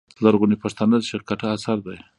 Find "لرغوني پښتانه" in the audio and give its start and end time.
0.23-0.95